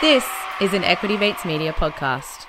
[0.00, 0.24] This
[0.60, 2.46] is an Equity Mates Media podcast.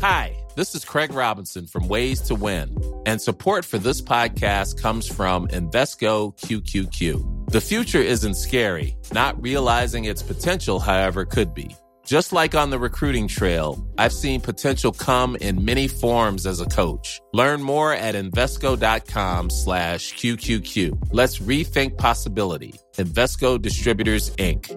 [0.00, 5.08] Hi, this is Craig Robinson from Ways to Win, and support for this podcast comes
[5.08, 7.50] from Invesco QQQ.
[7.50, 11.74] The future isn't scary, not realizing its potential, however, could be.
[12.04, 16.66] Just like on the recruiting trail, I've seen potential come in many forms as a
[16.66, 17.20] coach.
[17.32, 21.10] Learn more at Invesco.com slash QQQ.
[21.12, 22.74] Let's rethink possibility.
[22.96, 24.68] Invesco Distributors, Inc.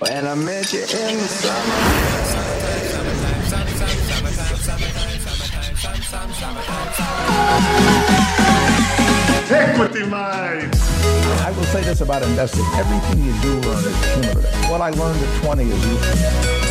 [0.00, 2.18] When I met you in the summer.
[9.50, 10.87] Equity Mates.
[11.30, 12.64] I will say this about investing.
[12.74, 14.70] Everything you do learn is cumulative.
[14.70, 16.68] What I learned at 20 is useful.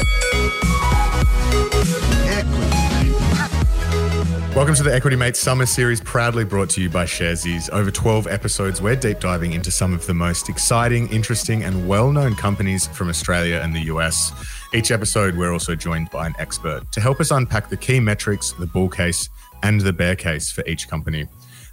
[4.57, 7.69] Welcome to the Equity Mates Summer Series, proudly brought to you by Sharesies.
[7.69, 12.11] Over 12 episodes, we're deep diving into some of the most exciting, interesting, and well
[12.11, 14.31] known companies from Australia and the US.
[14.73, 18.53] Each episode, we're also joined by an expert to help us unpack the key metrics,
[18.53, 19.29] the bull case,
[19.61, 21.27] and the bear case for each company.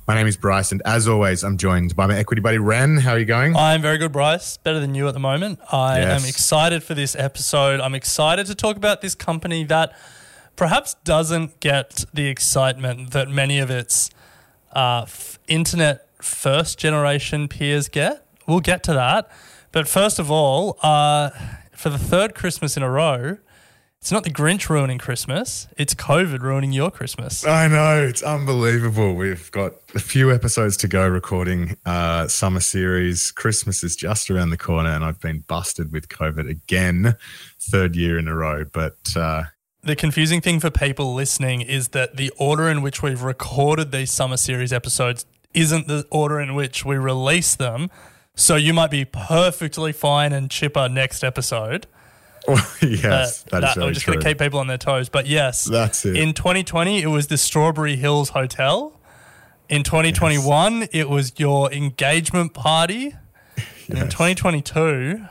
[0.06, 2.98] My name is Bryce, and as always, I'm joined by my equity buddy, Ren.
[2.98, 3.56] How are you going?
[3.56, 4.58] I'm very good, Bryce.
[4.58, 5.60] Better than you at the moment.
[5.72, 6.22] I Yes.
[6.22, 7.80] am excited for this episode.
[7.80, 9.96] I'm excited to talk about this company that
[10.56, 14.10] perhaps doesn't get the excitement that many of its
[14.76, 18.26] uh, f- internet first generation peers get.
[18.46, 19.30] We'll get to that.
[19.72, 21.30] But first of all, uh,
[21.72, 23.38] for the third Christmas in a row,
[24.04, 27.46] it's not the Grinch ruining Christmas, it's COVID ruining your Christmas.
[27.46, 29.14] I know it's unbelievable.
[29.14, 33.32] We've got a few episodes to go recording uh, summer series.
[33.32, 37.16] Christmas is just around the corner, and I've been busted with COVID again,
[37.58, 38.66] third year in a row.
[38.70, 39.44] But uh,
[39.84, 44.10] The confusing thing for people listening is that the order in which we've recorded these
[44.10, 47.90] summer series episodes isn't the order in which we release them.
[48.36, 51.86] So you might be perfectly fine and chipper next episode.
[52.82, 55.08] yes, Uh, that is we're very just going to keep people on their toes.
[55.08, 56.16] But yes, That's it.
[56.16, 58.98] In 2020, it was the Strawberry Hills Hotel.
[59.68, 63.14] In 2021, it was your engagement party.
[63.88, 65.24] And in 2022,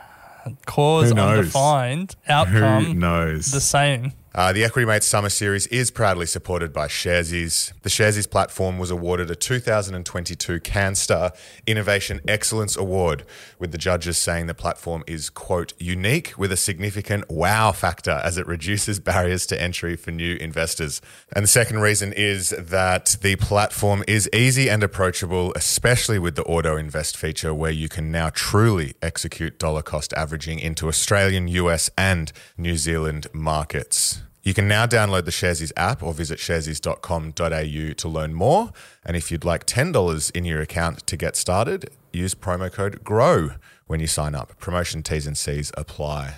[0.66, 3.52] cause Who undefined, Who outcome knows?
[3.52, 4.14] the same.
[4.36, 7.72] Uh, the Equity Mates Summer Series is proudly supported by Sharesies.
[7.84, 11.36] The Sharesies platform was awarded a 2022 CanStar
[11.68, 13.26] Innovation Excellence Award,
[13.60, 18.40] with the judges saying the platform is, quote, unique with a significant wow factor as
[18.40, 21.00] it reduces barriers to entry for new investors.
[21.36, 26.44] And the second reason is that the platform is easy and approachable, especially with the
[26.46, 31.92] auto invest feature where you can now truly execute dollar cost averaging into Australian, US,
[31.96, 34.23] and New Zealand markets.
[34.44, 38.74] You can now download the Sharesies app or visit sharesies.com.au to learn more.
[39.06, 43.52] And if you'd like $10 in your account to get started, use promo code GROW
[43.88, 44.60] when you sign up.
[44.60, 46.36] Promotion T's and C's apply.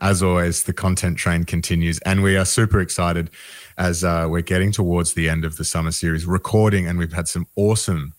[0.00, 3.30] As always, the content train continues, and we are super excited
[3.76, 7.28] as uh, we're getting towards the end of the summer series recording, and we've had
[7.28, 8.14] some awesome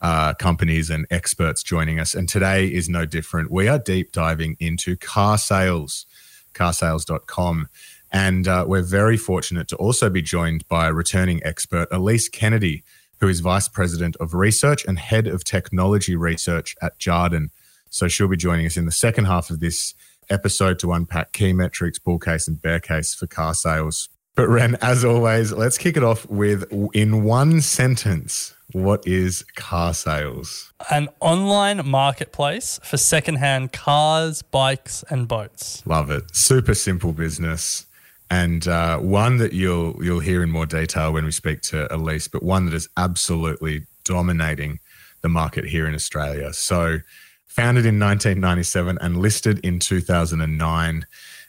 [0.00, 2.14] uh, companies and experts joining us.
[2.14, 3.50] And today is no different.
[3.50, 6.06] We are deep diving into car sales,
[6.54, 7.68] carsales.com.
[8.16, 12.82] And uh, we're very fortunate to also be joined by returning expert Elise Kennedy,
[13.20, 17.50] who is Vice President of Research and Head of Technology Research at Jarden.
[17.90, 19.92] So she'll be joining us in the second half of this
[20.30, 24.08] episode to unpack key metrics, bull case, and bear case for car sales.
[24.34, 29.92] But Ren, as always, let's kick it off with in one sentence, what is car
[29.92, 30.72] sales?
[30.90, 35.82] an online marketplace for secondhand cars, bikes, and boats.
[35.86, 36.34] Love it.
[36.34, 37.85] Super simple business.
[38.30, 42.28] And uh, one that you'll you'll hear in more detail when we speak to Elise,
[42.28, 44.80] but one that is absolutely dominating
[45.22, 46.52] the market here in Australia.
[46.52, 46.98] So,
[47.46, 51.06] founded in 1997 and listed in 2009.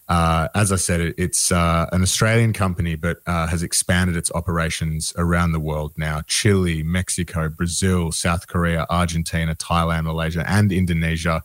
[0.10, 4.32] Uh, as I said, it, it's uh, an Australian company, but uh, has expanded its
[4.32, 11.44] operations around the world now Chile, Mexico, Brazil, South Korea, Argentina, Thailand, Malaysia, and Indonesia.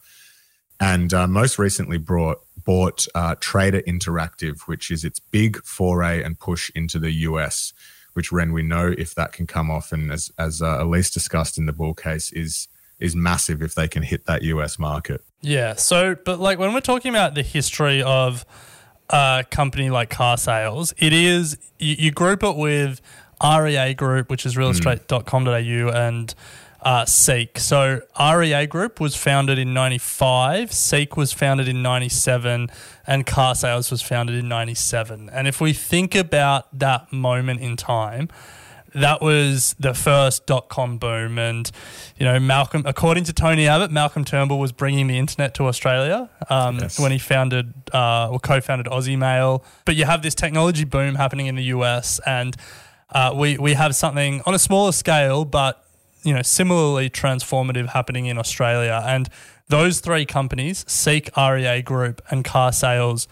[0.78, 6.38] And uh, most recently brought, bought uh, Trader Interactive, which is its big foray and
[6.38, 7.72] push into the US,
[8.14, 9.92] which, Ren, we know if that can come off.
[9.92, 12.68] And as, as uh, Elise discussed in the bull case, is
[12.98, 15.24] is massive if they can hit that US market.
[15.40, 15.74] Yeah.
[15.74, 18.46] So, but like when we're talking about the history of
[19.10, 23.00] a company like car sales, it is, you, you group it with
[23.42, 26.34] REA Group, which is realestate.com.au, and
[26.82, 27.58] uh, Seek.
[27.58, 32.68] So, REA Group was founded in 95, Seek was founded in 97,
[33.06, 35.30] and Car Sales was founded in 97.
[35.30, 38.28] And if we think about that moment in time,
[38.94, 41.38] that was the first dot com boom.
[41.38, 41.70] And,
[42.18, 46.28] you know, Malcolm, according to Tony Abbott, Malcolm Turnbull was bringing the internet to Australia
[46.50, 46.98] um, Yes.
[47.00, 49.64] when he founded uh, or co founded OzEmail.
[49.86, 52.54] But you have this technology boom happening in the US, and
[53.10, 55.81] uh, we, we have something on a smaller scale, but,
[56.22, 59.02] you know, similarly transformative happening in Australia.
[59.04, 59.28] And
[59.68, 63.28] those three companies, Seek, REA Group, and Car Sales,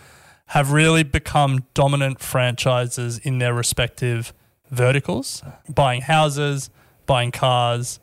[0.46, 4.32] have really become dominant franchises in their respective
[4.70, 6.70] verticals, buying houses,
[7.06, 8.00] buying cars,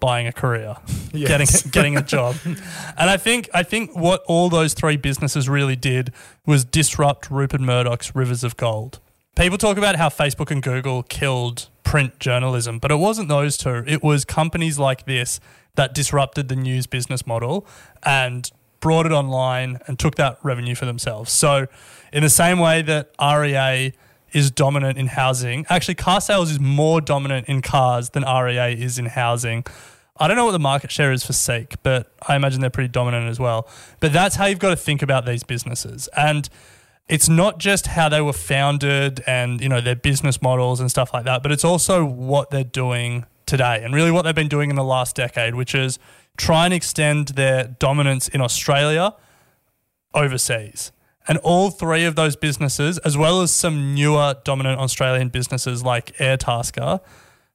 [0.00, 0.76] buying a career,
[1.12, 2.36] getting getting a job.
[2.44, 6.12] and I think I think what all those three businesses really did
[6.44, 9.00] was disrupt Rupert Murdoch's rivers of gold.
[9.36, 13.84] People talk about how Facebook and Google killed print journalism, but it wasn't those two.
[13.86, 15.38] It was companies like this
[15.76, 17.64] that disrupted the news business model
[18.02, 18.50] and
[18.80, 21.30] brought it online and took that revenue for themselves.
[21.32, 21.68] So,
[22.12, 23.92] in the same way that REA
[24.32, 28.98] is dominant in housing, actually, car sales is more dominant in cars than REA is
[28.98, 29.64] in housing.
[30.18, 32.88] I don't know what the market share is for Seek, but I imagine they're pretty
[32.88, 33.68] dominant as well.
[34.00, 36.08] But that's how you've got to think about these businesses.
[36.16, 36.48] And
[37.08, 41.12] it's not just how they were founded and you know their business models and stuff
[41.14, 44.70] like that, but it's also what they're doing today and really what they've been doing
[44.70, 45.98] in the last decade, which is
[46.36, 49.14] try and extend their dominance in Australia
[50.14, 50.92] overseas.
[51.28, 56.16] And all three of those businesses, as well as some newer dominant Australian businesses like
[56.18, 57.00] Airtasker,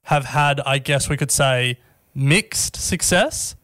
[0.04, 1.78] have had, I guess we could say,
[2.14, 3.54] mixed success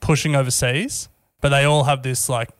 [0.00, 1.08] pushing overseas,
[1.40, 2.50] but they all have this like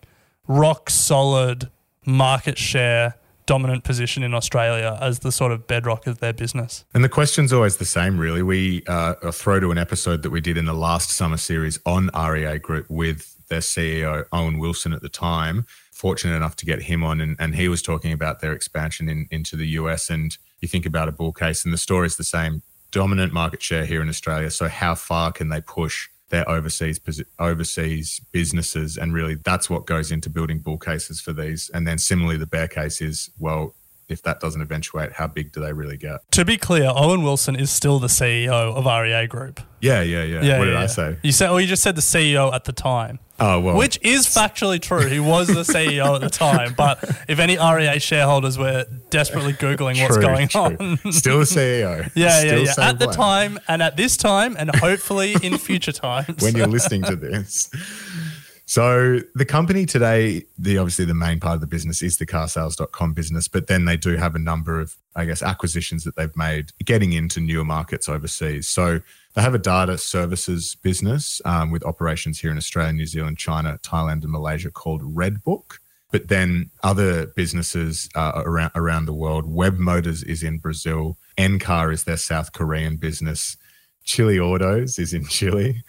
[0.47, 1.71] rock solid
[2.05, 3.17] market share
[3.47, 6.85] dominant position in Australia as the sort of bedrock of their business.
[6.95, 8.43] And the question's always the same, really.
[8.43, 12.11] We uh, throw to an episode that we did in the last summer series on
[12.15, 15.67] REA Group with their CEO, Owen Wilson, at the time.
[15.93, 19.29] Fortunate enough to get him on, and, and he was talking about their expansion in,
[19.31, 20.09] into the US.
[20.09, 23.85] And you think about a bull case, and the story's the same dominant market share
[23.85, 24.51] here in Australia.
[24.51, 26.09] So, how far can they push?
[26.33, 26.99] Their overseas
[27.39, 31.71] overseas businesses, and really that's what goes into building bull cases for these.
[31.75, 33.75] And then similarly, the bear case is well,
[34.09, 36.31] if that doesn't eventuate, how big do they really get?
[36.33, 39.61] To be clear, Owen Wilson is still the CEO of REA Group.
[39.81, 40.59] Yeah, yeah, yeah.
[40.59, 41.17] what did I say?
[41.23, 43.19] You said, well, you just said the CEO at the time.
[43.41, 45.09] Oh well, Which is factually true.
[45.09, 46.75] He was the CEO at the time.
[46.77, 50.61] But if any REA shareholders were desperately Googling what's going true.
[50.61, 51.13] on.
[51.13, 52.09] Still the CEO.
[52.15, 52.89] Yeah, Still yeah, yeah.
[52.89, 56.41] At the time and at this time and hopefully in future times.
[56.41, 57.69] when you're listening to this.
[58.73, 63.13] So the company today, the obviously the main part of the business is the carsales.com
[63.13, 66.71] business, but then they do have a number of, I guess, acquisitions that they've made
[66.83, 68.67] getting into newer markets overseas.
[68.69, 69.01] So
[69.35, 73.79] they have a data services business um, with operations here in Australia, New Zealand, China,
[73.83, 75.75] Thailand, and Malaysia called Redbook.
[76.11, 79.45] But then other businesses uh, around around the world.
[79.47, 81.19] Web Motors is in Brazil.
[81.37, 83.59] Encar is their South Korean business.
[84.05, 85.85] Chile Autos is in Chile.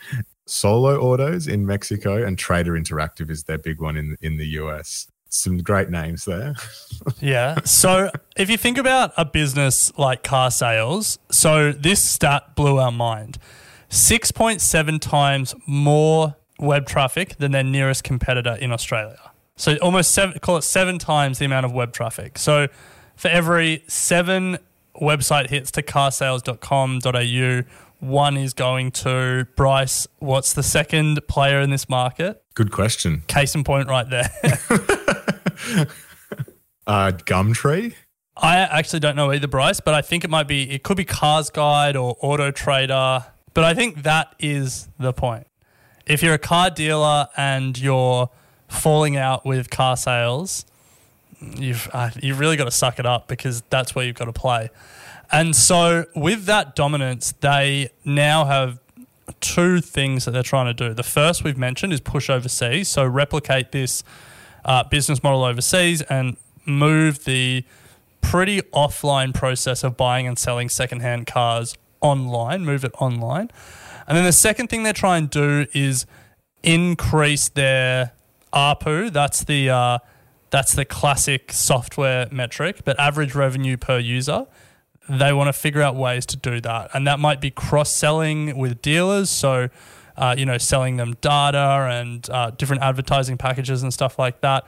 [0.45, 5.07] Solo Autos in Mexico, and Trader Interactive is their big one in in the US.
[5.29, 6.55] Some great names there.
[7.19, 7.59] Yeah.
[7.65, 12.91] So if you think about a business like car sales, so this stat blew our
[12.91, 13.39] mind
[13.89, 19.31] 6.7 times more web traffic than their nearest competitor in Australia.
[19.55, 22.37] So almost seven, call it seven times the amount of web traffic.
[22.37, 22.67] So
[23.15, 24.57] for every seven
[25.01, 27.63] website hits to carsales.com.au,
[28.03, 30.07] one is going to Bryce.
[30.19, 32.43] What's the second player in this market?
[32.53, 33.23] Good question.
[33.27, 34.29] Case in point, right there.
[36.85, 37.95] Uh, Gumtree.
[38.35, 41.05] I actually don't know either, Bryce, but I think it might be, it could be
[41.05, 43.25] Cars Guide or Auto Trader.
[43.53, 45.47] But I think that is the point.
[46.05, 48.29] If you're a car dealer and you're
[48.67, 50.65] falling out with car sales,
[51.39, 54.33] you've, uh, you've really got to suck it up because that's where you've got to
[54.33, 54.69] play.
[55.31, 58.79] And so, with that dominance, they now have
[59.39, 60.93] two things that they're trying to do.
[60.93, 62.87] The first we've mentioned is push overseas.
[62.87, 64.03] So, replicate this
[64.65, 67.65] uh, business model overseas and move the
[68.21, 73.49] pretty offline process of buying and selling secondhand cars online, move it online.
[74.07, 76.05] And then the second thing they're trying to do is
[76.61, 78.11] increase their
[78.53, 79.11] ARPU.
[79.11, 79.99] That's the uh,
[80.49, 84.45] that's the classic software metric, but average revenue per user.
[85.09, 88.57] They want to figure out ways to do that, and that might be cross selling
[88.57, 89.29] with dealers.
[89.29, 89.69] So,
[90.15, 94.65] uh, you know, selling them data and uh, different advertising packages and stuff like that.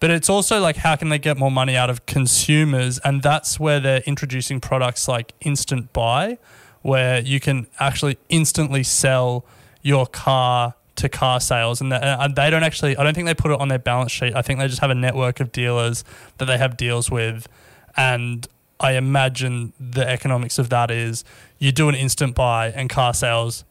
[0.00, 3.58] But it's also like how can they get more money out of consumers, and that's
[3.58, 6.38] where they're introducing products like Instant Buy,
[6.82, 9.44] where you can actually instantly sell
[9.82, 11.80] your car to car sales.
[11.80, 14.34] And, and they don't actually i don't think they put it on their balance sheet.
[14.34, 16.04] I think they just have a network of dealers
[16.38, 17.48] that they have deals with.
[17.96, 18.46] And
[18.80, 21.24] I imagine the economics of that is
[21.58, 23.64] you do an instant buy and car sales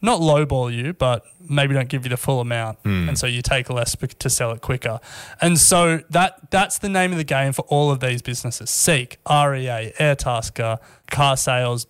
[0.00, 3.08] not lowball you, but maybe don't give you the full amount, hmm.
[3.08, 5.00] and so you take less to sell it quicker.
[5.40, 9.18] And so that that's the name of the game for all of these businesses: Seek,
[9.28, 10.78] REA, Airtasker,
[11.10, 11.86] car sales.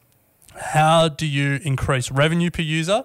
[0.57, 3.05] How do you increase revenue per user,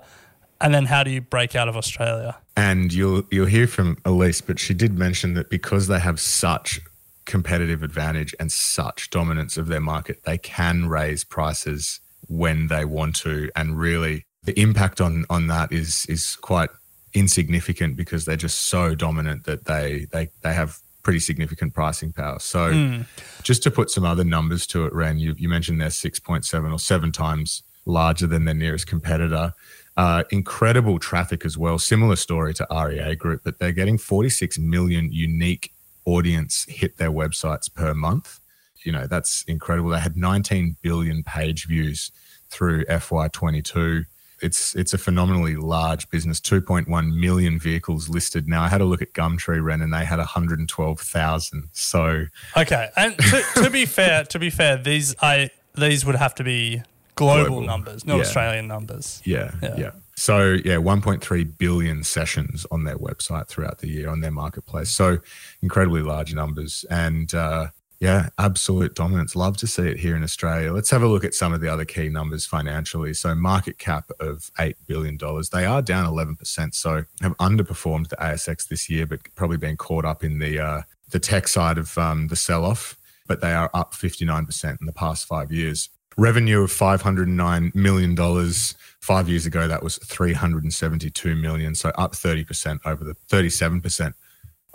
[0.62, 2.38] and then how do you break out of Australia?
[2.55, 6.79] And you'll you'll hear from Elise, but she did mention that because they have such
[7.25, 13.15] competitive advantage and such dominance of their market, they can raise prices when they want
[13.18, 16.70] to, and really the impact on on that is is quite
[17.13, 22.39] insignificant because they're just so dominant that they they they have pretty significant pricing power.
[22.39, 23.03] So
[23.44, 26.80] just to put some other numbers to it, Ren, you, you mentioned they're 6.7 or
[26.80, 29.53] seven times larger than their nearest competitor.
[29.98, 31.77] Uh, incredible traffic as well.
[31.77, 35.74] Similar story to REA Group, but they're getting 46 million unique
[36.06, 38.40] audience hit their websites per month.
[38.84, 39.92] You know, that's incredible.
[39.92, 42.12] They had 19 billion page views
[42.50, 44.06] through FY22.
[44.42, 46.42] It's it's a phenomenally large business.
[46.42, 48.46] 2.1 million vehicles listed.
[48.48, 51.70] Now I had a look at Gumtree Ren and they had 112,000.
[51.72, 52.26] So
[52.58, 56.44] Okay, and to, to be fair, to be fair, these I these would have to
[56.44, 56.84] be
[57.15, 57.62] global, Global.
[57.62, 58.22] numbers, not Yeah.
[58.22, 59.22] Australian numbers.
[59.25, 59.75] Yeah, Yeah.
[59.77, 59.91] yeah.
[60.15, 64.91] So yeah, 1.3 billion sessions on their website throughout the year on their marketplace.
[64.91, 65.17] So
[65.62, 67.67] incredibly large numbers, and uh,
[68.00, 69.36] yeah, absolute dominance.
[69.36, 70.72] Love to see it here in Australia.
[70.74, 73.13] Let's have a look at some of the other key numbers financially.
[73.13, 75.50] So market cap of eight billion dollars.
[75.50, 79.77] They are down 11 percent, so have underperformed the ASX this year, but probably been
[79.77, 82.98] caught up in the uh, the tech side of um, the sell off.
[83.25, 88.15] But they are up 59 percent in the past five years revenue of 509 million
[88.15, 94.13] dollars five years ago that was 372 million so up 30% over the 37%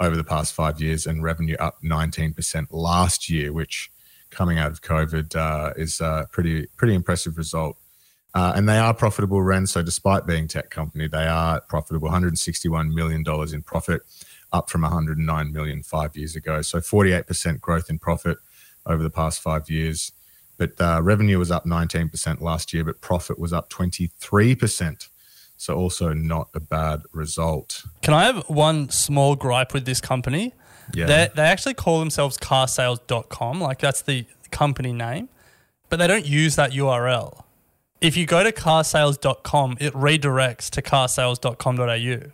[0.00, 3.90] over the past five years and revenue up 19% last year which
[4.30, 7.78] coming out of covid uh, is a pretty pretty impressive result
[8.34, 9.66] uh, and they are profitable Ren.
[9.66, 12.06] So despite being tech company, they are profitable.
[12.06, 14.02] 161 million dollars in profit,
[14.52, 16.62] up from 109 million five years ago.
[16.62, 18.38] So 48% growth in profit
[18.86, 20.12] over the past five years.
[20.58, 25.08] But uh, revenue was up 19% last year, but profit was up 23%.
[25.56, 27.84] So also not a bad result.
[28.02, 30.52] Can I have one small gripe with this company?
[30.94, 31.06] Yeah.
[31.06, 35.28] They they actually call themselves carsales.com, like that's the company name,
[35.88, 37.42] but they don't use that URL.
[38.00, 42.30] If you go to carsales.com, it redirects to carsales.com.au.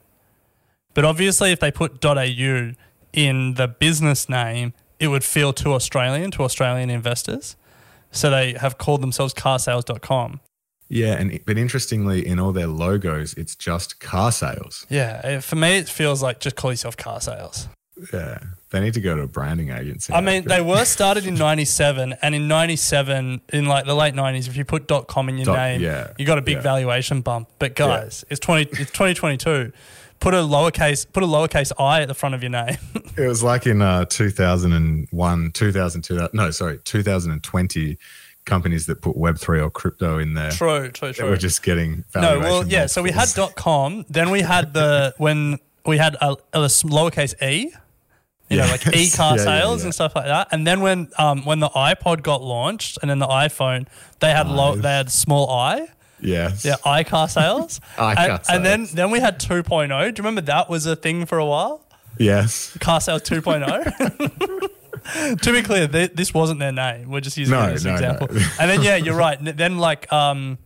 [0.92, 2.72] But obviously, if they put .au
[3.12, 7.56] in the business name, it would feel too Australian to Australian investors.
[8.14, 10.40] So they have called themselves carsales.com.
[10.88, 14.86] Yeah, and but interestingly, in all their logos, it's just car sales.
[14.88, 17.68] Yeah, for me, it feels like just call yourself car sales.
[18.12, 18.38] Yeah,
[18.70, 20.12] they need to go to a branding agency.
[20.12, 24.46] I mean, they were started in '97, and in '97, in like the late '90s,
[24.46, 26.62] if you put .com in your Dot- name, yeah, you got a big yeah.
[26.62, 27.48] valuation bump.
[27.58, 29.72] But guys, it's 20, it's 2022.
[30.24, 32.78] Put a lowercase, put a lowercase i at the front of your name.
[33.16, 37.98] It was like in uh, 2001, 2002, no, sorry, 2020,
[38.44, 40.50] companies that put Web3 or crypto in there.
[40.50, 41.28] true, true, true.
[41.28, 42.86] were just getting no, well, yeah.
[42.86, 43.52] So we had multiples.
[43.54, 47.72] .com, then we had the when we had a, a lowercase e.
[48.50, 49.84] You know, like e-car Yeah, yeah, sales yeah.
[49.86, 50.48] and stuff like that.
[50.50, 53.86] And then when um, when the iPod got launched, and then the iPhone,
[54.20, 55.88] they had low, they had small i.
[56.24, 56.64] Yes.
[56.64, 57.80] Yeah, iCar sales.
[57.96, 59.88] iCar and, and then then we had 2.0.
[59.88, 61.84] Do you remember that was a thing for a while?
[62.18, 62.76] Yes.
[62.80, 65.38] Car sales 2.0.
[65.42, 67.10] to be clear, th- this wasn't their name.
[67.10, 68.08] We're just using No, it as an no, no.
[68.08, 68.28] example.
[68.60, 69.38] and then yeah, you're right.
[69.40, 70.58] Then like um,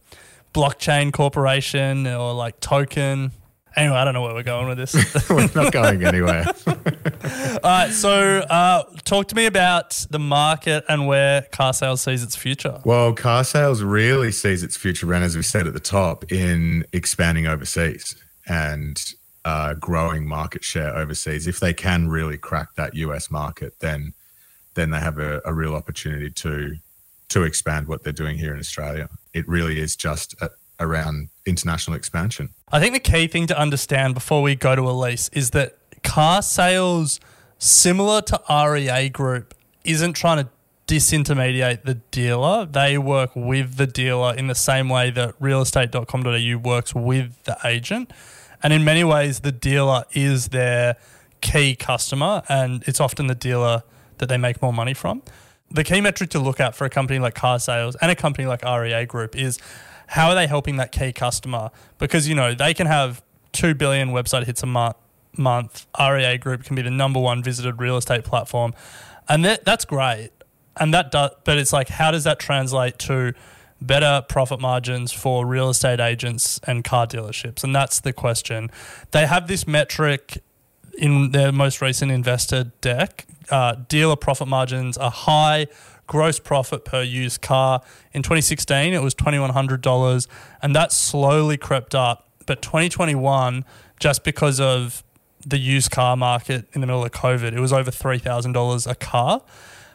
[0.55, 3.33] blockchain corporation or like token.
[3.77, 4.95] Anyway, I don't know where we're going with this.
[5.31, 6.47] We're not going anywhere.
[6.67, 12.23] All right, so uh, talk to me about the market and where car sales sees
[12.23, 12.81] its future.
[12.85, 16.85] Well, car sales really sees its future Ren, as we said at the top, in
[16.93, 19.01] expanding overseas and
[19.45, 21.47] uh, growing market share overseas.
[21.47, 24.15] If they can really crack that US market, then
[24.75, 26.77] then they have a, a real opportunity to
[27.29, 29.09] to expand what they're doing here in Australia.
[29.35, 32.51] It really is just a, around international expansion.
[32.71, 36.43] I think the key thing to understand before we go to Elise is that car
[36.43, 37.21] sales,
[37.59, 39.55] similar to REA Group,
[39.85, 40.51] isn't trying to
[40.87, 42.67] disintermediate the dealer.
[42.67, 48.13] They work with the dealer in the same way that realestate.com.au works with the agent.
[48.63, 50.97] And in many ways, the dealer is their
[51.41, 53.83] key customer, and it's often the dealer
[54.17, 55.23] that they make more money from.
[55.71, 58.47] The key metric to look at for a company like car sales and a company
[58.47, 59.59] like REA Group is
[60.09, 61.71] how are they helping that key customer?
[61.99, 63.23] Because, you know, they can have
[63.53, 64.97] 2 billion website hits a month.
[65.37, 65.87] month.
[65.99, 68.75] REA Group can be the number one visited real estate platform.
[69.29, 70.31] And that, that's great.
[70.79, 73.35] and that does, but it's like, how does that translate to
[73.81, 77.63] better profit margins for real estate agents and car dealerships?
[77.63, 78.71] And that's the question.
[79.11, 80.43] They have this metric
[80.97, 83.27] in their most recent investor deck.
[83.51, 85.67] Uh, dealer profit margins are high.
[86.09, 87.81] Gross profit per used car
[88.13, 90.27] in 2016 it was $2,100,
[90.61, 92.29] and that slowly crept up.
[92.47, 93.65] But 2021,
[94.01, 95.05] just because of
[95.47, 99.43] the used car market in the middle of COVID, it was over $3,000 a car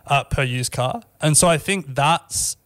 [0.07, 1.01] uh, per used car.
[1.19, 2.57] And so I think that's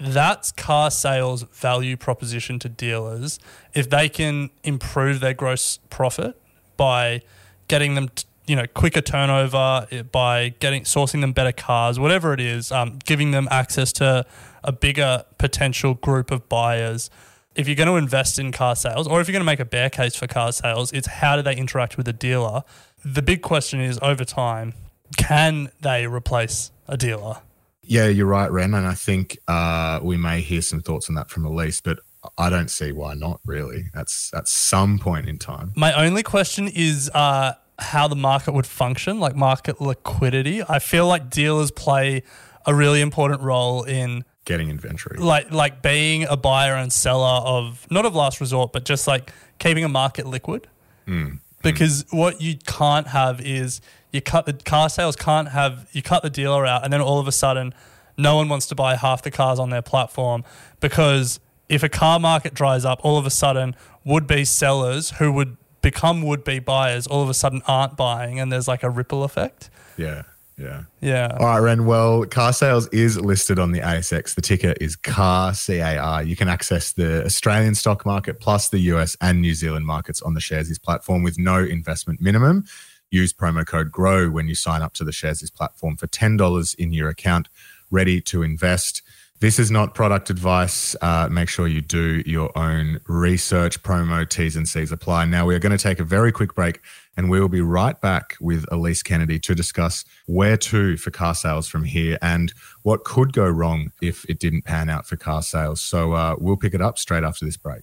[0.00, 3.38] that's car sales value proposition to dealers.
[3.74, 6.40] If they can improve their gross profit
[6.76, 7.22] by
[7.68, 8.08] getting them,
[8.52, 12.98] you know, quicker turnover, eh, by getting sourcing them better cars, whatever it is, um,
[13.06, 14.26] giving them access to
[14.62, 17.08] a bigger potential group of buyers.
[17.54, 19.64] If you're going to invest in car sales, or if you're going to make a
[19.64, 22.62] bear case for car sales, it's how do they interact with the dealer.
[23.02, 24.74] The big question is over time,
[25.16, 27.38] can they replace a dealer?
[27.82, 28.74] Yeah, you're right, Ren.
[28.74, 32.00] And I think uh, we may hear some thoughts on that from Elise, but
[32.36, 33.84] I don't see why not really.
[33.94, 35.72] That's at some point in time.
[35.74, 40.62] My only question is uh, how the market would function, like market liquidity.
[40.68, 42.22] I feel like dealers play
[42.66, 45.18] a really important role in Getting inventory.
[45.18, 49.30] like like being a buyer and seller of not of last resort, but just like
[49.58, 50.68] keeping a market liquid.
[51.06, 51.34] Hmm.
[51.62, 53.80] Because what you can't have is
[54.12, 57.20] you cut the car sales can't have you cut the dealer out and then all
[57.20, 57.72] of a sudden
[58.16, 60.44] no one wants to buy half the cars on their platform
[60.80, 63.74] because if a car market dries up, all of a sudden
[64.04, 68.40] would be sellers who would become would be buyers all of a sudden aren't buying
[68.40, 69.68] and there's like a ripple effect.
[69.96, 70.22] Yeah,
[70.56, 70.84] yeah.
[71.00, 71.36] Yeah.
[71.38, 71.86] All right, Ren.
[71.86, 74.34] Well, car sales is listed on the ASX.
[74.34, 76.22] The ticker is CAR, C A R.
[76.22, 80.34] You can access the Australian stock market plus the US and New Zealand markets on
[80.34, 82.64] the Sharesies platform with no investment minimum.
[83.10, 86.92] Use promo code GROW when you sign up to the Sharesies platform for $10 in
[86.92, 87.48] your account,
[87.90, 89.02] ready to invest.
[89.42, 90.94] This is not product advice.
[91.02, 93.82] Uh, make sure you do your own research.
[93.82, 95.24] Promo T's and C's apply.
[95.24, 96.78] Now, we are going to take a very quick break
[97.16, 101.34] and we will be right back with Elise Kennedy to discuss where to for car
[101.34, 105.42] sales from here and what could go wrong if it didn't pan out for car
[105.42, 105.80] sales.
[105.80, 107.82] So uh, we'll pick it up straight after this break.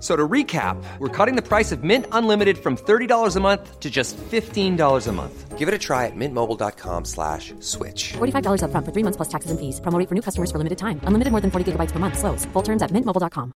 [0.00, 3.80] F- So to recap, we're cutting the price of Mint Unlimited from $30 a month
[3.80, 5.58] to just $15 a month.
[5.58, 8.14] Give it a try at mintmobile.com slash switch.
[8.14, 9.78] $45 upfront for three months plus taxes and fees.
[9.82, 11.00] Promo rate for new customers for limited time.
[11.04, 12.16] Unlimited more than 40 gigabytes per month.
[12.18, 12.46] Slows.
[12.54, 13.52] Full terms at mintmobile.com.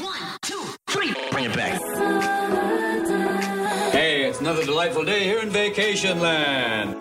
[0.00, 1.14] One, two, three.
[1.30, 1.80] Bring it back.
[3.92, 6.95] Hey, it's another delightful day here in Vacation Land.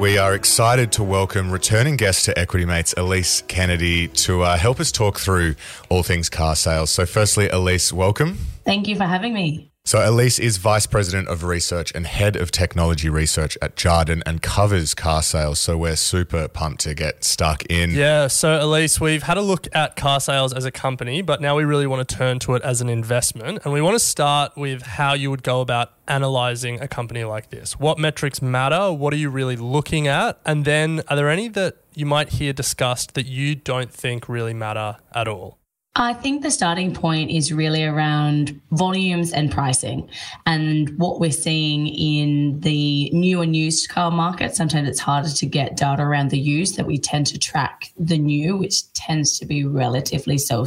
[0.00, 4.80] We are excited to welcome returning guest to Equity Mates, Elise Kennedy, to uh, help
[4.80, 5.56] us talk through
[5.90, 6.88] all things car sales.
[6.88, 8.38] So, firstly, Elise, welcome.
[8.64, 9.69] Thank you for having me.
[9.82, 14.42] So, Elise is Vice President of Research and Head of Technology Research at Jarden and
[14.42, 15.58] covers car sales.
[15.58, 17.90] So, we're super pumped to get stuck in.
[17.90, 21.56] Yeah, so Elise, we've had a look at car sales as a company, but now
[21.56, 23.60] we really want to turn to it as an investment.
[23.64, 27.50] And we want to start with how you would go about analyzing a company like
[27.50, 27.80] this.
[27.80, 28.92] What metrics matter?
[28.92, 30.38] What are you really looking at?
[30.44, 34.54] And then are there any that you might hear discussed that you don't think really
[34.54, 35.59] matter at all?
[35.96, 40.08] I think the starting point is really around volumes and pricing.
[40.46, 45.46] And what we're seeing in the new and used car market, sometimes it's harder to
[45.46, 49.46] get data around the used that we tend to track the new, which tends to
[49.46, 50.64] be relatively so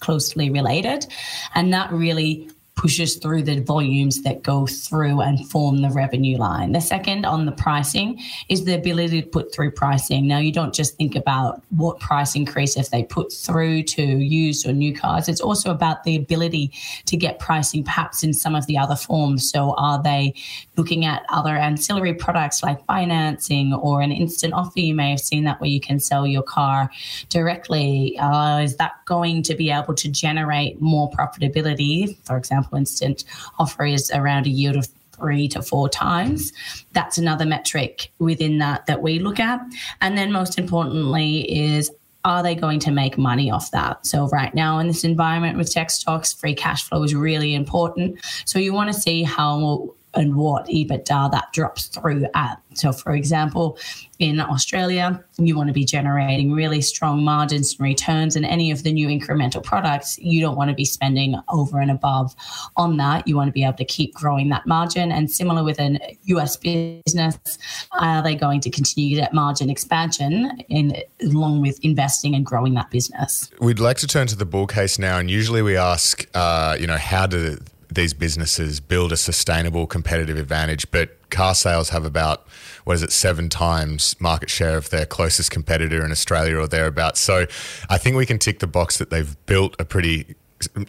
[0.00, 1.06] closely related.
[1.54, 6.72] And that really pushes through the volumes that go through and form the revenue line.
[6.72, 10.26] The second on the pricing is the ability to put through pricing.
[10.26, 14.66] Now, you don't just think about what price increase if they put through to used
[14.66, 15.28] or new cars.
[15.28, 16.72] It's also about the ability
[17.06, 19.48] to get pricing perhaps in some of the other forms.
[19.50, 20.34] So, are they
[20.76, 24.80] looking at other ancillary products like financing or an instant offer?
[24.80, 26.90] You may have seen that where you can sell your car
[27.28, 28.18] directly.
[28.18, 32.16] Uh, is that going to be able to generate more profitability?
[32.24, 33.24] For example, instant
[33.58, 36.52] offer is around a yield of three to four times.
[36.92, 39.60] That's another metric within that that we look at.
[40.00, 41.90] And then most importantly is
[42.24, 44.06] are they going to make money off that?
[44.06, 48.20] So right now in this environment with tech stocks, free cash flow is really important.
[48.44, 52.60] So you want to see how and what EBITDA that drops through at.
[52.74, 53.78] So, for example,
[54.18, 58.82] in Australia, you want to be generating really strong margins and returns, and any of
[58.82, 62.34] the new incremental products, you don't want to be spending over and above
[62.76, 63.26] on that.
[63.26, 65.12] You want to be able to keep growing that margin.
[65.12, 67.58] And similar with an US business,
[67.98, 72.90] are they going to continue that margin expansion in along with investing and growing that
[72.90, 73.50] business?
[73.60, 76.86] We'd like to turn to the bull case now, and usually we ask, uh, you
[76.86, 77.58] know, how do
[77.94, 80.90] these businesses build a sustainable competitive advantage?
[80.90, 82.46] But car sales have about
[82.84, 87.20] what is it seven times market share of their closest competitor in Australia or thereabouts.
[87.20, 87.46] So
[87.88, 90.34] I think we can tick the box that they've built a pretty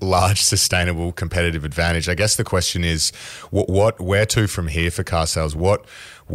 [0.01, 2.07] large sustainable competitive advantage.
[2.07, 3.11] I guess the question is
[3.51, 5.55] what, what where to from here for car sales?
[5.55, 5.85] What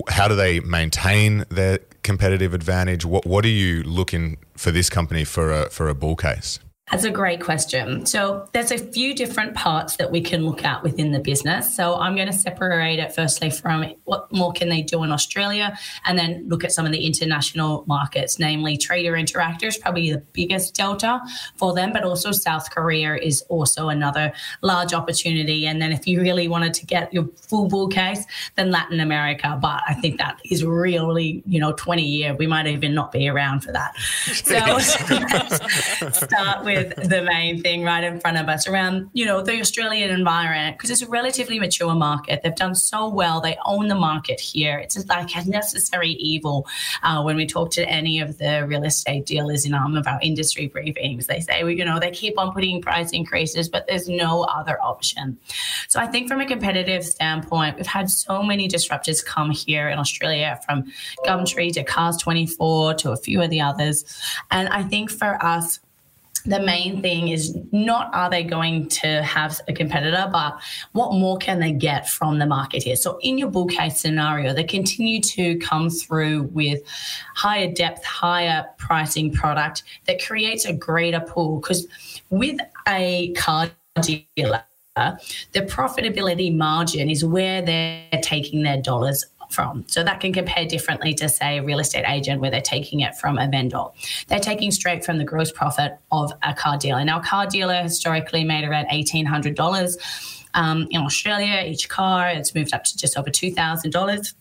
[0.09, 3.04] how do they maintain their competitive advantage?
[3.04, 6.59] What what are you looking for this company for a for a bull case?
[6.90, 8.07] That's a great question.
[8.07, 11.74] So there's a few different parts that we can look at within the business.
[11.74, 15.77] So I'm going to separate it firstly from what more can they do in Australia
[16.07, 20.22] and then look at some of the international markets, namely Trader Interactive is probably the
[20.33, 21.20] biggest delta
[21.57, 25.66] for them, but also South Korea is also another large opportunity.
[25.66, 28.24] And then if you really wanted to get your full bull case,
[28.57, 29.59] then Latin America.
[29.61, 32.35] But I think that is really, you know, 20 year.
[32.35, 33.94] We might even not be around for that.
[34.48, 34.79] So
[36.12, 39.60] start with with the main thing right in front of us around, you know, the
[39.60, 42.42] Australian environment, because it's a relatively mature market.
[42.42, 43.40] They've done so well.
[43.40, 44.78] They own the market here.
[44.78, 46.66] It's like a necessary evil.
[47.02, 50.18] Uh, when we talk to any of the real estate dealers in um, of our
[50.22, 54.08] industry briefings, they say, well, you know, they keep on putting price increases, but there's
[54.08, 55.38] no other option.
[55.88, 59.98] So I think from a competitive standpoint, we've had so many disruptors come here in
[59.98, 60.90] Australia from
[61.26, 64.04] Gumtree to Cars 24 to a few of the others.
[64.50, 65.80] And I think for us,
[66.48, 70.58] the main thing is not are they going to have a competitor, but
[70.92, 72.96] what more can they get from the market here?
[72.96, 76.80] So, in your bull case scenario, they continue to come through with
[77.34, 81.61] higher depth, higher pricing product that creates a greater pool.
[81.61, 81.87] Because
[82.30, 82.58] with
[82.88, 84.64] a car dealer,
[84.96, 89.84] the profitability margin is where they're taking their dollars from.
[89.88, 93.16] So that can compare differently to, say, a real estate agent where they're taking it
[93.16, 93.84] from a vendor.
[94.28, 97.04] They're taking straight from the gross profit of a car dealer.
[97.04, 99.96] Now, car dealer historically made around $1,800.
[100.54, 104.34] Um, in Australia, each car, it's moved up to just over $2,000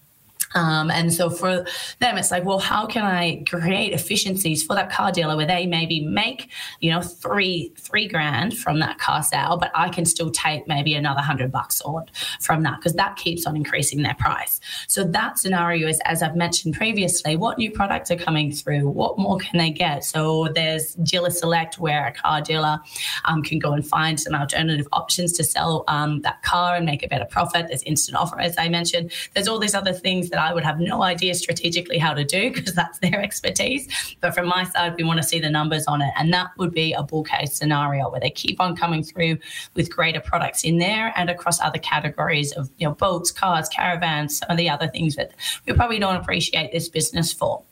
[0.56, 1.66] um, and so for
[2.00, 5.66] them, it's like, well, how can I create efficiencies for that car dealer where they
[5.66, 10.32] maybe make, you know, three three grand from that car sale, but I can still
[10.32, 12.06] take maybe another hundred bucks on
[12.40, 14.60] from that because that keeps on increasing their price.
[14.88, 18.88] So that scenario is, as I've mentioned previously, what new products are coming through?
[18.90, 20.04] What more can they get?
[20.04, 22.80] So there's Dealer Select where a car dealer
[23.26, 27.04] um, can go and find some alternative options to sell um, that car and make
[27.04, 27.68] a better profit.
[27.68, 29.12] There's instant offer, as I mentioned.
[29.34, 32.24] There's all these other things that that I would have no idea strategically how to
[32.24, 34.16] do because that's their expertise.
[34.22, 36.14] But from my side, we want to see the numbers on it.
[36.16, 39.40] And that would be a bull case scenario where they keep on coming through
[39.74, 44.38] with greater products in there and across other categories of you know boats, cars, caravans,
[44.38, 45.32] some of the other things that
[45.66, 47.64] we probably don't appreciate this business for.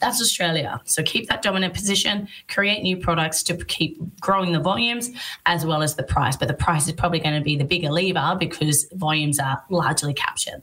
[0.00, 0.80] That's Australia.
[0.84, 5.10] So keep that dominant position, create new products to keep growing the volumes
[5.46, 6.36] as well as the price.
[6.36, 10.14] But the price is probably going to be the bigger lever because volumes are largely
[10.14, 10.62] captured.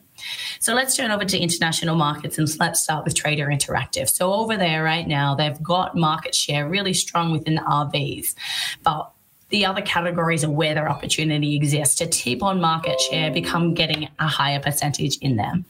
[0.59, 4.09] So let's turn over to international markets and let's start with Trader Interactive.
[4.09, 8.35] So over there right now, they've got market share really strong within RVs.
[8.83, 9.11] But
[9.49, 14.09] the other categories of where their opportunity exists to tip on market share, become getting
[14.19, 15.65] a higher percentage in them.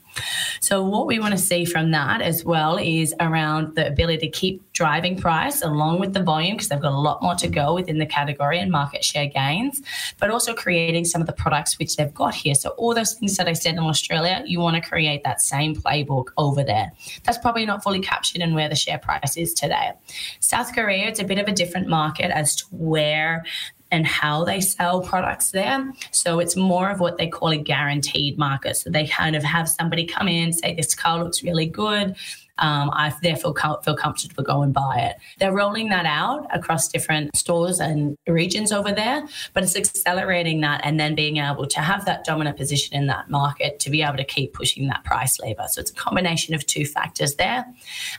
[0.60, 4.28] So, what we want to see from that as well is around the ability to
[4.28, 7.74] keep driving price along with the volume, because they've got a lot more to go
[7.74, 9.82] within the category and market share gains,
[10.18, 12.54] but also creating some of the products which they've got here.
[12.54, 15.74] So, all those things that I said in Australia, you want to create that same
[15.74, 16.92] playbook over there.
[17.24, 19.92] That's probably not fully captured in where the share price is today.
[20.40, 23.44] South Korea, it's a bit of a different market as to where
[23.90, 25.92] and how they sell products there.
[26.10, 28.76] So it's more of what they call a guaranteed market.
[28.76, 32.16] So they kind of have somebody come in, say, this car looks really good
[32.58, 35.16] um, I therefore feel comfortable go and buy it.
[35.38, 40.80] They're rolling that out across different stores and regions over there, but it's accelerating that
[40.84, 44.16] and then being able to have that dominant position in that market to be able
[44.16, 45.66] to keep pushing that price lever.
[45.68, 47.64] So it's a combination of two factors there.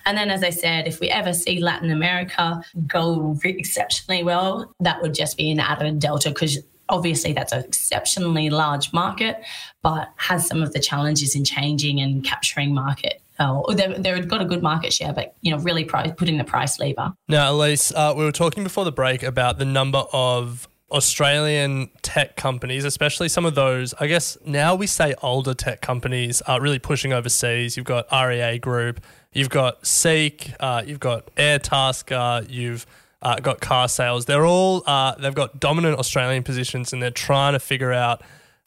[0.06, 5.02] And then, as I said, if we ever see Latin America go exceptionally well, that
[5.02, 9.38] would just be an added delta because obviously that's an exceptionally large market,
[9.82, 14.42] but has some of the challenges in changing and capturing market oh, they, they've got
[14.42, 17.14] a good market share, but you know, really putting the price lever.
[17.28, 22.36] Now, Elise, uh, we were talking before the break about the number of Australian tech
[22.36, 26.80] companies, especially some of those, I guess now we say older tech companies are really
[26.80, 27.78] pushing overseas.
[27.78, 32.86] You've got REA Group, you've got Seek, uh, you've got Airtasker, you've
[33.22, 34.26] uh, got Carsales.
[34.26, 38.22] They're all uh, they've got dominant Australian positions, and they're trying to figure out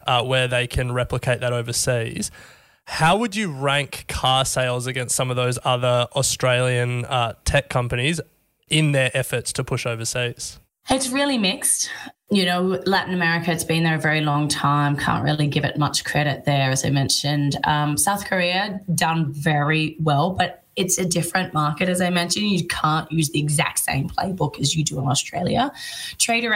[0.07, 2.31] uh, where they can replicate that overseas.
[2.87, 8.21] How would you rank car sales against some of those other Australian uh, tech companies
[8.69, 10.59] in their efforts to push overseas?
[10.91, 11.91] It's really mixed.
[12.31, 14.97] You know, Latin America, it's been there a very long time.
[14.97, 17.57] Can't really give it much credit there, as I mentioned.
[17.65, 22.47] Um, South Korea done very well, but it's a different market, as I mentioned.
[22.47, 25.71] You can't use the exact same playbook as you do in Australia.
[26.19, 26.51] Trader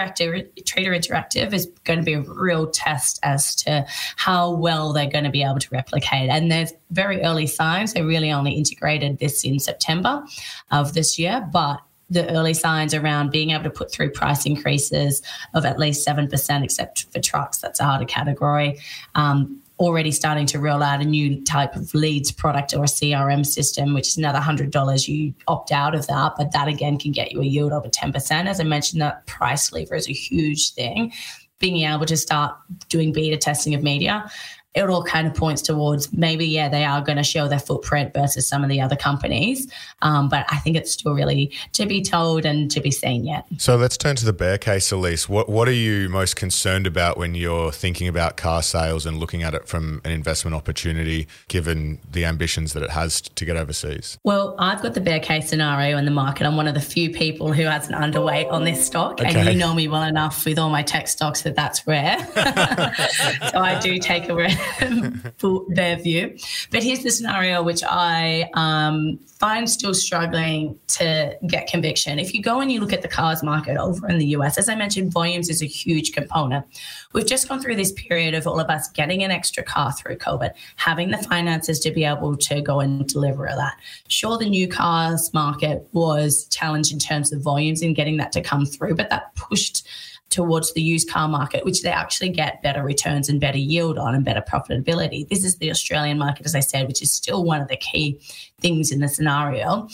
[0.65, 5.25] Trader Interactive is going to be a real test as to how well they're going
[5.25, 6.31] to be able to replicate.
[6.31, 7.93] And there's very early signs.
[7.93, 10.25] They really only integrated this in September
[10.71, 15.23] of this year, but the early signs around being able to put through price increases
[15.55, 18.79] of at least 7%, except for trucks, that's a harder category.
[19.15, 23.45] Um, already starting to roll out a new type of leads product or a CRM
[23.45, 25.09] system, which is another $100.
[25.09, 28.47] You opt out of that, but that again can get you a yield over 10%.
[28.47, 31.13] As I mentioned, that price lever is a huge thing.
[31.59, 32.57] Being able to start
[32.89, 34.31] doing beta testing of media
[34.77, 38.13] it all kind of points towards maybe, yeah, they are going to show their footprint
[38.13, 39.67] versus some of the other companies.
[40.03, 43.47] Um, but I think it's still really to be told and to be seen yet.
[43.57, 45.31] So let's turn to the bear case, Elise.
[45.31, 49.43] What, what are you most concerned about when you're thinking about car sales and looking
[49.43, 54.19] at it from an investment opportunity, given the ambitions that it has to get overseas?
[54.25, 56.47] Well, I've got the bear case scenario in the market.
[56.47, 59.23] I'm one of the few people who has an underweight on this stock.
[59.23, 59.35] Okay.
[59.35, 62.19] And you know me well enough with all my tech stocks that that's rare.
[63.51, 64.66] so I do take a risk
[65.39, 66.37] for their view.
[66.71, 72.19] But here's the scenario which I um, find still struggling to get conviction.
[72.19, 74.69] If you go and you look at the cars market over in the US, as
[74.69, 76.65] I mentioned, volumes is a huge component.
[77.13, 80.17] We've just gone through this period of all of us getting an extra car through
[80.17, 83.79] COVID, having the finances to be able to go and deliver that.
[84.09, 88.41] Sure, the new cars market was challenged in terms of volumes and getting that to
[88.41, 89.87] come through, but that pushed
[90.31, 94.15] towards the used car market, which they actually get better returns and better yield on
[94.15, 95.29] and better profitability.
[95.29, 98.21] This is the Australian market, as I said, which is still one of the key
[98.61, 99.89] things in the scenario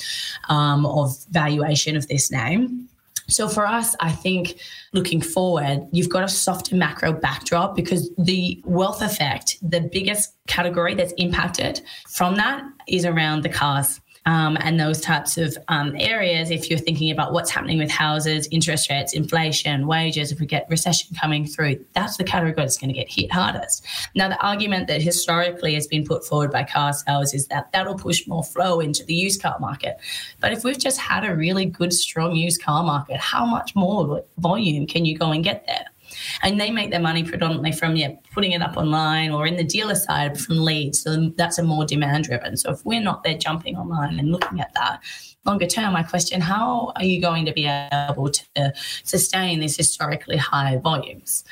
[0.48, 2.88] um, of valuation of this name.
[3.28, 4.58] So for us, I think
[4.92, 10.94] looking forward, you've got a softer macro backdrop because the wealth effect, the biggest category
[10.94, 16.50] that's impacted from that is around the cars um, and those types of um, areas,
[16.50, 20.66] if you're thinking about what's happening with houses, interest rates, inflation, wages, if we get
[20.70, 23.84] recession coming through, that's the category that's going to get hit hardest.
[24.14, 27.96] Now, the argument that historically has been put forward by car sales is that that'll
[27.96, 29.96] push more flow into the used car market.
[30.40, 34.24] But if we've just had a really good, strong used car market, how much more
[34.38, 35.86] volume can you go and get there?
[36.42, 39.64] And they make their money predominantly from yeah putting it up online or in the
[39.64, 41.02] dealer side from leads.
[41.02, 42.56] So that's a more demand driven.
[42.56, 45.00] So if we're not there jumping online and looking at that
[45.44, 48.72] longer term, I question how are you going to be able to
[49.02, 51.44] sustain these historically high volumes?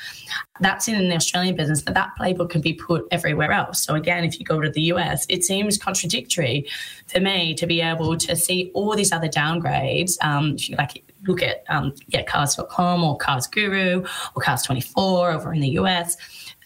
[0.59, 3.83] That's in the Australian business, but that playbook can be put everywhere else.
[3.83, 6.67] So again, if you go to the US, it seems contradictory
[7.07, 10.17] for me to be able to see all these other downgrades.
[10.23, 14.01] Um, if you like look at um, yeah, cars.com or Cars Guru
[14.35, 16.17] or Cars24 over in the US,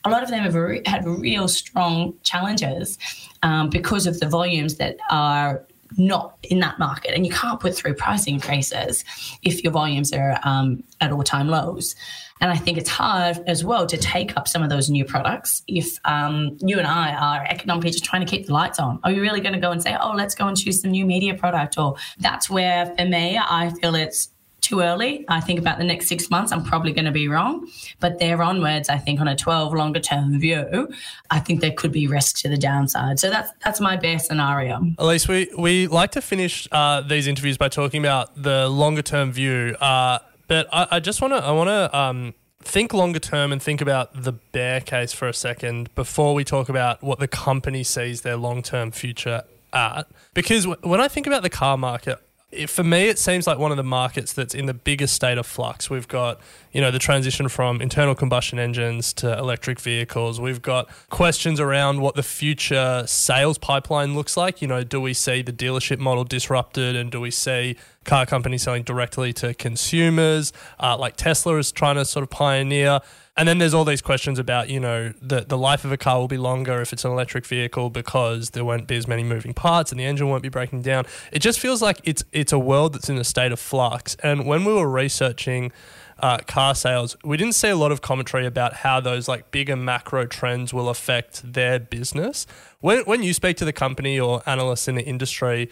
[0.04, 2.98] a lot of them have re- had real strong challenges
[3.44, 5.66] um, because of the volumes that are
[5.98, 7.14] not in that market.
[7.14, 9.04] And you can't put through price increases
[9.44, 11.96] if your volumes are um, at all time lows.
[12.42, 15.64] And I think it's hard as well to take up some of those new products
[15.68, 19.00] if um, you and I are economically just trying to keep the lights on.
[19.04, 21.06] Are you really going to go and say, oh, let's go and choose some new
[21.06, 21.78] media product?
[21.78, 24.30] Or that's where, for me, I feel it's
[24.66, 25.26] too early.
[25.28, 27.68] I think about the next six months, I'm probably going to be wrong.
[28.00, 30.90] But there onwards, I think on a 12 longer term view,
[31.30, 33.20] I think there could be risk to the downside.
[33.20, 34.82] So that's that's my best scenario.
[34.98, 39.32] Elise, we, we like to finish uh, these interviews by talking about the longer term
[39.32, 39.76] view.
[39.80, 43.62] Uh, but I, I just want to I want to um, think longer term and
[43.62, 47.84] think about the bear case for a second before we talk about what the company
[47.84, 50.08] sees their long term future at.
[50.34, 52.20] Because when I think about the car market,
[52.52, 55.38] it, for me, it seems like one of the markets that's in the biggest state
[55.38, 55.90] of flux.
[55.90, 56.40] We've got,
[56.72, 60.40] you know, the transition from internal combustion engines to electric vehicles.
[60.40, 64.62] We've got questions around what the future sales pipeline looks like.
[64.62, 68.64] You know, do we see the dealership model disrupted and do we see car companies
[68.64, 73.00] selling directly to consumers, uh, like Tesla is trying to sort of pioneer?
[73.38, 76.20] And then there's all these questions about, you know, the, the life of a car
[76.20, 79.54] will be longer if it's an electric vehicle because there won't be as many moving
[79.54, 81.06] parts and the engine won't be breaking down.
[81.34, 84.16] It just feels like it's it's a world that's in a state of flux.
[84.24, 85.74] And when we were researching
[86.20, 89.76] uh, car sales, we didn't see a lot of commentary about how those like bigger
[89.76, 92.48] macro trends will affect their business.
[92.80, 95.70] When when you speak to the company or analysts in the industry,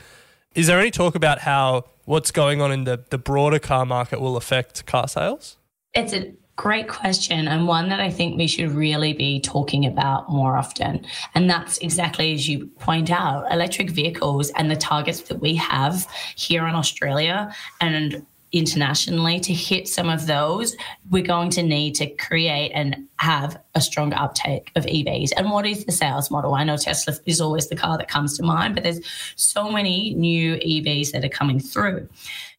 [0.54, 4.20] is there any talk about how what's going on in the, the broader car market
[4.20, 5.56] will affect car sales?
[5.94, 10.30] It's a Great question, and one that I think we should really be talking about
[10.30, 11.04] more often.
[11.34, 16.08] And that's exactly as you point out electric vehicles and the targets that we have
[16.36, 20.78] here in Australia and internationally to hit some of those,
[21.10, 25.32] we're going to need to create and have a stronger uptake of EVs.
[25.36, 26.54] And what is the sales model?
[26.54, 29.02] I know Tesla is always the car that comes to mind, but there's
[29.36, 32.08] so many new EVs that are coming through.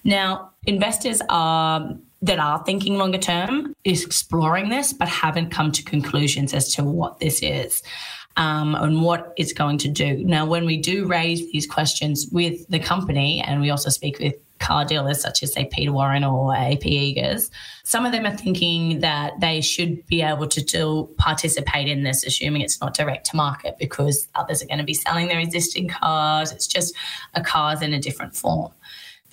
[0.03, 5.83] Now, investors are that are thinking longer term is exploring this, but haven't come to
[5.83, 7.83] conclusions as to what this is.
[8.37, 10.25] Um, and what it's going to do.
[10.25, 14.35] Now, when we do raise these questions with the company, and we also speak with
[14.59, 17.49] car dealers such as, say, Peter Warren or AP Eagers,
[17.85, 22.25] some of them are thinking that they should be able to still participate in this,
[22.25, 25.87] assuming it's not direct to market because others are going to be selling their existing
[25.87, 26.51] cars.
[26.51, 26.93] It's just
[27.35, 28.73] a cars in a different form.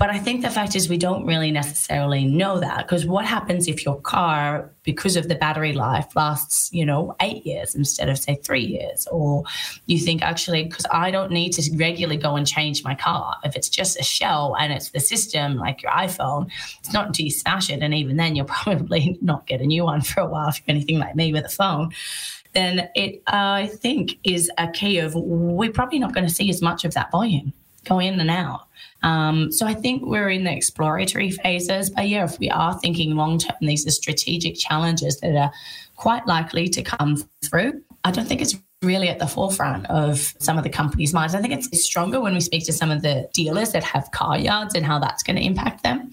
[0.01, 3.67] But I think the fact is, we don't really necessarily know that because what happens
[3.67, 8.17] if your car, because of the battery life, lasts, you know, eight years instead of,
[8.17, 9.05] say, three years?
[9.11, 9.43] Or
[9.85, 13.35] you think, actually, because I don't need to regularly go and change my car.
[13.43, 17.25] If it's just a shell and it's the system, like your iPhone, it's not until
[17.25, 17.83] you smash it.
[17.83, 20.75] And even then, you'll probably not get a new one for a while if you're
[20.75, 21.93] anything like me with a phone
[22.53, 26.49] then it, uh, I think, is a key of we're probably not going to see
[26.49, 27.53] as much of that volume
[27.85, 28.67] go in and out.
[29.03, 31.89] Um, so I think we're in the exploratory phases.
[31.89, 35.51] But yeah, if we are thinking long term, these are strategic challenges that are
[35.95, 37.81] quite likely to come through.
[38.03, 41.35] I don't think it's really at the forefront of some of the companies' minds.
[41.35, 44.37] I think it's stronger when we speak to some of the dealers that have car
[44.37, 46.11] yards and how that's going to impact them.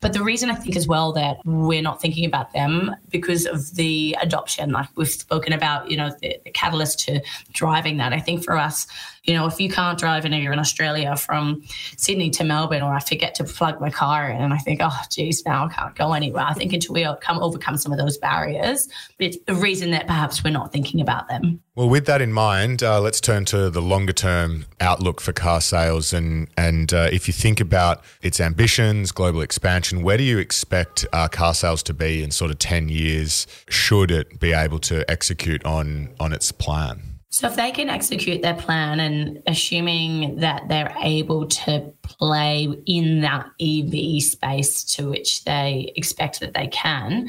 [0.00, 3.74] But the reason I think as well that we're not thinking about them because of
[3.74, 7.20] the adoption, like we've spoken about, you know, the, the catalyst to
[7.52, 8.14] driving that.
[8.14, 8.86] I think for us,
[9.24, 11.62] you know, if you can't drive and you're in Australia from
[11.98, 15.00] Sydney to Melbourne, or I forget to plug my car in and I think, oh,
[15.10, 16.44] geez, now I can't go anywhere.
[16.44, 20.42] I think until we come overcome some of those barriers, it's a reason that perhaps
[20.42, 21.60] we're not thinking about them.
[21.76, 25.60] Well, with that in mind, uh, let's turn to the longer term outlook for car
[25.60, 26.12] sales.
[26.12, 31.06] And, and uh, if you think about its ambitions, global expansion, where do you expect
[31.12, 35.08] uh, car sales to be in sort of 10 years should it be able to
[35.08, 37.02] execute on, on its plan?
[37.32, 43.20] So, if they can execute their plan and assuming that they're able to play in
[43.20, 47.28] that EV space to which they expect that they can,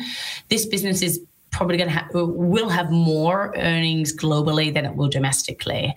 [0.49, 1.21] this business is
[1.52, 5.94] probably going to have will have more earnings globally than it will domestically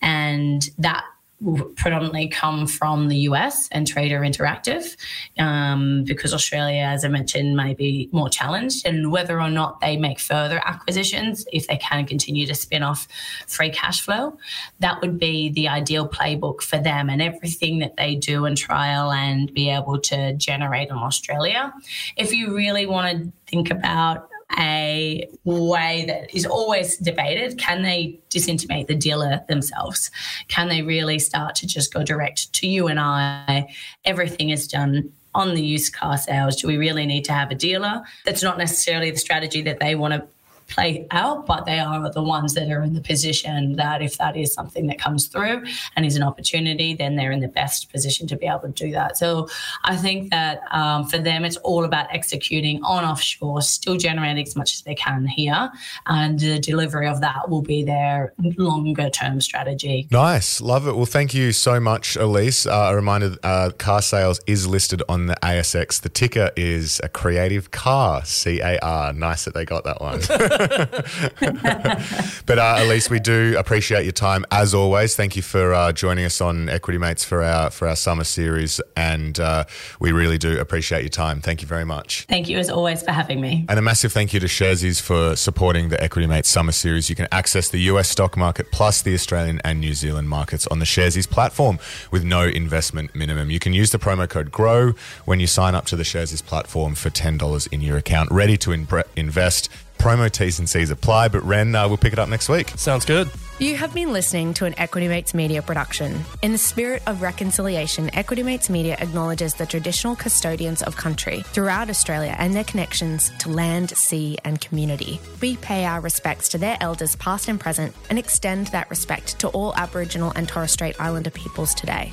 [0.00, 1.04] and that
[1.40, 4.96] will predominantly come from the US and Trader Interactive
[5.38, 8.86] um, because Australia, as I mentioned, may be more challenged.
[8.86, 13.06] And whether or not they make further acquisitions, if they can continue to spin off
[13.46, 14.38] free cash flow,
[14.80, 19.12] that would be the ideal playbook for them and everything that they do and trial
[19.12, 21.72] and be able to generate in Australia.
[22.16, 27.58] If you really want to think about a way that is always debated.
[27.58, 30.10] Can they disintermediate the dealer themselves?
[30.48, 33.68] Can they really start to just go direct to you and I?
[34.04, 36.56] Everything is done on the used car sales.
[36.56, 38.02] Do we really need to have a dealer?
[38.24, 40.26] That's not necessarily the strategy that they want to
[40.68, 44.36] play out, but they are the ones that are in the position that if that
[44.36, 45.62] is something that comes through
[45.96, 48.92] and is an opportunity, then they're in the best position to be able to do
[48.92, 49.16] that.
[49.16, 49.48] So
[49.84, 54.56] I think that um, for them, it's all about executing on offshore, still generating as
[54.56, 55.70] much as they can here,
[56.06, 60.08] and the delivery of that will be their longer term strategy.
[60.10, 60.96] Nice, love it.
[60.96, 62.66] Well, thank you so much, Elise.
[62.66, 66.00] Uh, a reminder: uh, car sales is listed on the ASX.
[66.00, 69.12] The ticker is a creative car, C A R.
[69.12, 70.20] Nice that they got that one.
[72.46, 75.14] but uh, Elise, we do appreciate your time as always.
[75.14, 78.80] Thank you for uh, joining us on Equity Mates for our for our summer series,
[78.96, 79.64] and uh,
[80.00, 81.40] we really do appreciate your time.
[81.40, 82.24] Thank you very much.
[82.28, 83.66] Thank you as always for having me.
[83.68, 87.10] And a massive thank you to Sharesies for supporting the Equity Mates summer series.
[87.10, 90.78] You can access the US stock market plus the Australian and New Zealand markets on
[90.78, 91.78] the Sharesies platform
[92.10, 93.50] with no investment minimum.
[93.50, 96.94] You can use the promo code GROW when you sign up to the Sharesies platform
[96.94, 98.72] for $10 in your account, ready to
[99.16, 99.68] invest
[99.98, 102.70] Promo T's and C's apply, but Ren, uh, we'll pick it up next week.
[102.76, 103.30] Sounds good.
[103.60, 106.24] You have been listening to an Equity Mates Media production.
[106.42, 111.88] In the spirit of reconciliation, Equity Mates Media acknowledges the traditional custodians of country throughout
[111.88, 115.20] Australia and their connections to land, sea, and community.
[115.40, 119.48] We pay our respects to their elders, past and present, and extend that respect to
[119.50, 122.12] all Aboriginal and Torres Strait Islander peoples today.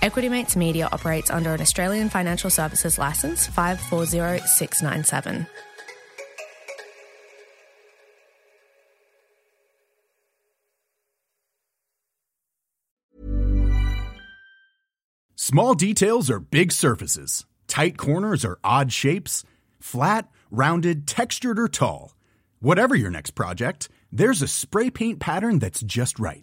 [0.00, 5.46] Equity Mates Media operates under an Australian Financial Services Licence 540697.
[15.34, 17.46] Small details are big surfaces.
[17.68, 19.44] Tight corners are odd shapes.
[19.80, 22.14] Flat, rounded, textured, or tall.
[22.60, 26.42] Whatever your next project, there's a spray paint pattern that's just right.